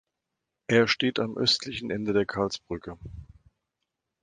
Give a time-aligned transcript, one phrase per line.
[0.65, 2.97] Er steht am östlichen Ende der Karlsbrücke.